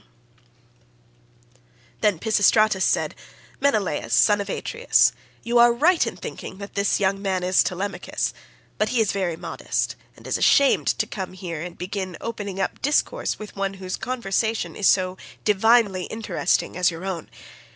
[1.99, 3.13] Then Pisistratus said,
[3.59, 5.11] "Menelaus, son of Atreus,
[5.43, 8.33] you are right in thinking that this young man is Telemachus,
[8.79, 12.81] but he is very modest, and is ashamed to come here and begin opening up
[12.81, 17.29] discourse with one whose conversation is so divinely interesting as your own.